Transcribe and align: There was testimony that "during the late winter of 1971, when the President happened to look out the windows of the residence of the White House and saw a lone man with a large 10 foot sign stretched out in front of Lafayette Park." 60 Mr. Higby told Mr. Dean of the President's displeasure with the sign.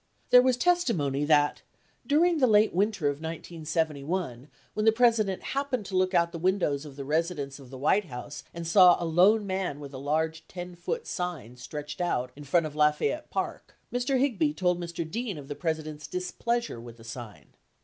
There 0.31 0.41
was 0.41 0.57
testimony 0.57 1.25
that 1.25 1.61
"during 2.07 2.39
the 2.39 2.47
late 2.47 2.73
winter 2.73 3.05
of 3.05 3.17
1971, 3.17 4.49
when 4.73 4.83
the 4.87 4.91
President 4.91 5.43
happened 5.53 5.85
to 5.85 5.95
look 5.95 6.15
out 6.15 6.31
the 6.31 6.39
windows 6.39 6.85
of 6.85 6.95
the 6.95 7.05
residence 7.05 7.59
of 7.59 7.69
the 7.69 7.77
White 7.77 8.05
House 8.05 8.43
and 8.51 8.65
saw 8.65 8.97
a 8.99 9.05
lone 9.05 9.45
man 9.45 9.79
with 9.79 9.93
a 9.93 9.99
large 9.99 10.47
10 10.47 10.73
foot 10.75 11.05
sign 11.05 11.55
stretched 11.55 12.01
out 12.01 12.31
in 12.35 12.45
front 12.45 12.65
of 12.65 12.75
Lafayette 12.75 13.29
Park." 13.29 13.75
60 13.91 14.13
Mr. 14.15 14.19
Higby 14.19 14.55
told 14.55 14.79
Mr. 14.81 15.07
Dean 15.07 15.37
of 15.37 15.47
the 15.47 15.53
President's 15.53 16.07
displeasure 16.07 16.81
with 16.81 16.97
the 16.97 17.03
sign. 17.03 17.49